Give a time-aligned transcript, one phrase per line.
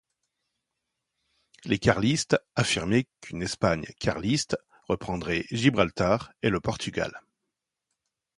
[1.65, 4.57] Les Carlistes affirmaient qu'une Espagne carliste
[4.89, 7.21] reprendrait Gibraltar et le Portugal.